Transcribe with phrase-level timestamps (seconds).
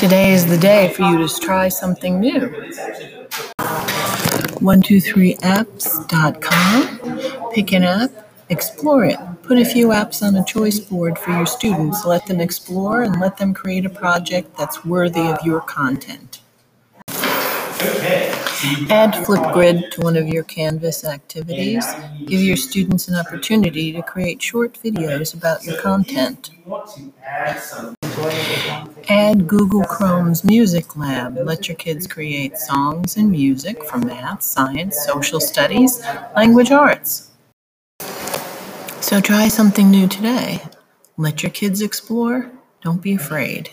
[0.00, 2.48] Today is the day for you to try something new.
[4.62, 7.52] 123apps.com.
[7.52, 8.10] Pick an app,
[8.48, 9.18] explore it.
[9.42, 12.06] Put a few apps on a choice board for your students.
[12.06, 16.40] Let them explore and let them create a project that's worthy of your content.
[17.10, 21.84] Add Flipgrid to one of your Canvas activities.
[22.24, 26.48] Give your students an opportunity to create short videos about your content.
[29.10, 31.36] Add Google Chrome's Music Lab.
[31.42, 36.00] Let your kids create songs and music for math, science, social studies,
[36.36, 37.32] language arts.
[39.00, 40.62] So try something new today.
[41.16, 42.52] Let your kids explore.
[42.82, 43.70] Don't be afraid.